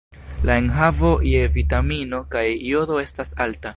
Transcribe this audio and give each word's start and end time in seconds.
La 0.49 0.53
enhavo 0.61 1.11
je 1.33 1.43
vitamino 1.59 2.23
kaj 2.37 2.47
jodo 2.73 2.99
estas 3.07 3.37
alta. 3.47 3.69